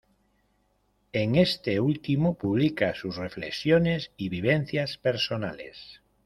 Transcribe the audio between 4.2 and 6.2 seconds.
vivencias personales.